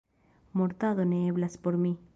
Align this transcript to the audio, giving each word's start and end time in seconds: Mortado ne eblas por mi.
Mortado 0.53 1.05
ne 1.05 1.27
eblas 1.27 1.59
por 1.59 1.77
mi. 1.77 1.99